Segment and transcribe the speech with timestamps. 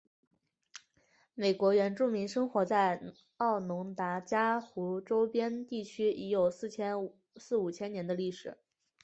[1.35, 2.99] 美国原住民生活在
[3.37, 8.57] 奥农达伽湖周边地区已有四五千年的历史。